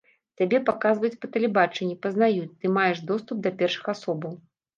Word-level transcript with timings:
Цябе 0.39 0.59
паказваюць 0.69 1.19
па 1.25 1.29
тэлебачанні, 1.35 1.99
пазнаюць, 2.07 2.49
ты 2.63 2.73
маеш 2.79 3.03
доступ 3.13 3.45
да 3.45 3.53
першых 3.61 3.85
асобаў. 3.97 4.33